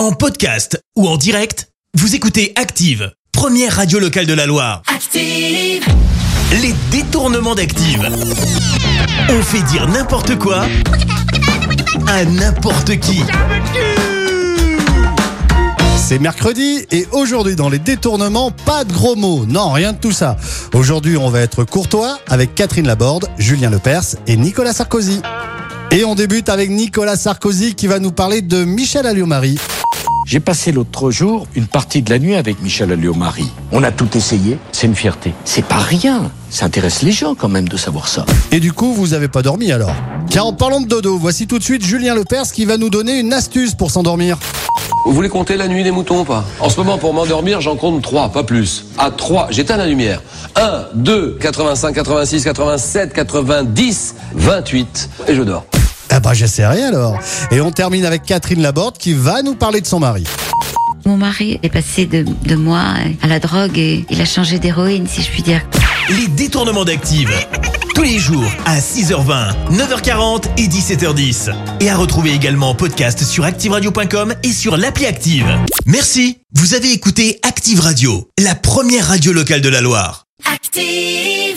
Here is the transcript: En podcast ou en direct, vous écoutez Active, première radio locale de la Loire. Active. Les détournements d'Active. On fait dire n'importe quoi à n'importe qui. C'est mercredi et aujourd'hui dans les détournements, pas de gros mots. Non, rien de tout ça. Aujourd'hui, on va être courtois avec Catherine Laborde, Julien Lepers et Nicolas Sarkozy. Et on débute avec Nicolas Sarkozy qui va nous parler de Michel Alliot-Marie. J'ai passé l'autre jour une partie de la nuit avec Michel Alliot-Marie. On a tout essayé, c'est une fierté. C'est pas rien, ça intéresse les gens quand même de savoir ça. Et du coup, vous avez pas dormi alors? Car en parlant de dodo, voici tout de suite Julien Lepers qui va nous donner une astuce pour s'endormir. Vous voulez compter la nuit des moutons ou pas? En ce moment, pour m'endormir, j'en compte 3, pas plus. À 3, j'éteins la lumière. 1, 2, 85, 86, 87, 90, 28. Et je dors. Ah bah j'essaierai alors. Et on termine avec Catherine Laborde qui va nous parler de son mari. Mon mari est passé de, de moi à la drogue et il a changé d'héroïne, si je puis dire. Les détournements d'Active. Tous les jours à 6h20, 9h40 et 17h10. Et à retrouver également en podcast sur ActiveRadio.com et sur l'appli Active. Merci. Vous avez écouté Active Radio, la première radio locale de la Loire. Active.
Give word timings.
En 0.00 0.12
podcast 0.12 0.82
ou 0.96 1.06
en 1.06 1.18
direct, 1.18 1.68
vous 1.92 2.14
écoutez 2.14 2.54
Active, 2.56 3.12
première 3.32 3.76
radio 3.76 3.98
locale 3.98 4.24
de 4.24 4.32
la 4.32 4.46
Loire. 4.46 4.80
Active. 4.86 5.84
Les 6.62 6.74
détournements 6.90 7.54
d'Active. 7.54 8.08
On 9.28 9.42
fait 9.42 9.60
dire 9.64 9.86
n'importe 9.88 10.38
quoi 10.38 10.64
à 12.06 12.24
n'importe 12.24 12.98
qui. 12.98 13.20
C'est 15.98 16.18
mercredi 16.18 16.86
et 16.90 17.06
aujourd'hui 17.12 17.54
dans 17.54 17.68
les 17.68 17.78
détournements, 17.78 18.52
pas 18.52 18.84
de 18.84 18.94
gros 18.94 19.16
mots. 19.16 19.44
Non, 19.44 19.70
rien 19.70 19.92
de 19.92 19.98
tout 19.98 20.12
ça. 20.12 20.38
Aujourd'hui, 20.72 21.18
on 21.18 21.28
va 21.28 21.40
être 21.40 21.64
courtois 21.64 22.18
avec 22.26 22.54
Catherine 22.54 22.86
Laborde, 22.86 23.28
Julien 23.36 23.68
Lepers 23.68 24.16
et 24.26 24.38
Nicolas 24.38 24.72
Sarkozy. 24.72 25.20
Et 25.90 26.04
on 26.04 26.14
débute 26.14 26.48
avec 26.48 26.70
Nicolas 26.70 27.16
Sarkozy 27.16 27.74
qui 27.74 27.86
va 27.86 27.98
nous 27.98 28.12
parler 28.12 28.40
de 28.40 28.64
Michel 28.64 29.06
Alliot-Marie. 29.06 29.58
J'ai 30.30 30.38
passé 30.38 30.70
l'autre 30.70 31.10
jour 31.10 31.48
une 31.56 31.66
partie 31.66 32.02
de 32.02 32.10
la 32.10 32.20
nuit 32.20 32.36
avec 32.36 32.62
Michel 32.62 32.92
Alliot-Marie. 32.92 33.50
On 33.72 33.82
a 33.82 33.90
tout 33.90 34.16
essayé, 34.16 34.58
c'est 34.70 34.86
une 34.86 34.94
fierté. 34.94 35.34
C'est 35.44 35.64
pas 35.64 35.78
rien, 35.78 36.30
ça 36.50 36.66
intéresse 36.66 37.02
les 37.02 37.10
gens 37.10 37.34
quand 37.34 37.48
même 37.48 37.68
de 37.68 37.76
savoir 37.76 38.06
ça. 38.06 38.24
Et 38.52 38.60
du 38.60 38.72
coup, 38.72 38.94
vous 38.94 39.12
avez 39.12 39.26
pas 39.26 39.42
dormi 39.42 39.72
alors? 39.72 39.92
Car 40.30 40.46
en 40.46 40.52
parlant 40.52 40.80
de 40.82 40.86
dodo, 40.86 41.18
voici 41.18 41.48
tout 41.48 41.58
de 41.58 41.64
suite 41.64 41.84
Julien 41.84 42.14
Lepers 42.14 42.52
qui 42.52 42.64
va 42.64 42.76
nous 42.76 42.90
donner 42.90 43.18
une 43.18 43.32
astuce 43.32 43.74
pour 43.74 43.90
s'endormir. 43.90 44.38
Vous 45.04 45.12
voulez 45.12 45.28
compter 45.28 45.56
la 45.56 45.66
nuit 45.66 45.82
des 45.82 45.90
moutons 45.90 46.20
ou 46.20 46.24
pas? 46.24 46.44
En 46.60 46.70
ce 46.70 46.76
moment, 46.76 46.96
pour 46.96 47.12
m'endormir, 47.12 47.60
j'en 47.60 47.74
compte 47.74 48.00
3, 48.00 48.28
pas 48.28 48.44
plus. 48.44 48.84
À 48.98 49.10
3, 49.10 49.48
j'éteins 49.50 49.78
la 49.78 49.88
lumière. 49.88 50.22
1, 50.54 50.90
2, 50.94 51.38
85, 51.40 51.92
86, 51.92 52.44
87, 52.44 53.12
90, 53.14 54.14
28. 54.34 55.10
Et 55.26 55.34
je 55.34 55.42
dors. 55.42 55.66
Ah 56.20 56.22
bah 56.22 56.34
j'essaierai 56.34 56.82
alors. 56.82 57.18
Et 57.50 57.62
on 57.62 57.70
termine 57.70 58.04
avec 58.04 58.24
Catherine 58.24 58.60
Laborde 58.60 58.98
qui 58.98 59.14
va 59.14 59.40
nous 59.40 59.54
parler 59.54 59.80
de 59.80 59.86
son 59.86 60.00
mari. 60.00 60.24
Mon 61.06 61.16
mari 61.16 61.58
est 61.62 61.70
passé 61.70 62.04
de, 62.04 62.26
de 62.44 62.54
moi 62.56 62.82
à 63.22 63.26
la 63.26 63.38
drogue 63.40 63.78
et 63.78 64.04
il 64.10 64.20
a 64.20 64.26
changé 64.26 64.58
d'héroïne, 64.58 65.06
si 65.08 65.22
je 65.22 65.30
puis 65.30 65.42
dire. 65.42 65.62
Les 66.10 66.28
détournements 66.28 66.84
d'Active. 66.84 67.30
Tous 67.94 68.02
les 68.02 68.18
jours 68.18 68.44
à 68.66 68.80
6h20, 68.80 69.54
9h40 69.72 70.44
et 70.58 70.66
17h10. 70.66 71.54
Et 71.80 71.88
à 71.88 71.96
retrouver 71.96 72.34
également 72.34 72.68
en 72.68 72.74
podcast 72.74 73.24
sur 73.24 73.46
ActiveRadio.com 73.46 74.34
et 74.42 74.52
sur 74.52 74.76
l'appli 74.76 75.06
Active. 75.06 75.46
Merci. 75.86 76.42
Vous 76.54 76.74
avez 76.74 76.92
écouté 76.92 77.40
Active 77.48 77.80
Radio, 77.80 78.28
la 78.38 78.54
première 78.54 79.06
radio 79.08 79.32
locale 79.32 79.62
de 79.62 79.70
la 79.70 79.80
Loire. 79.80 80.26
Active. 80.52 81.49